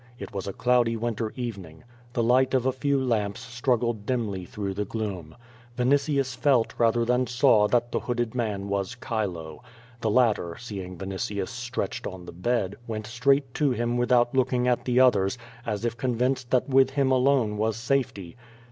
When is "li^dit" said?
2.23-2.55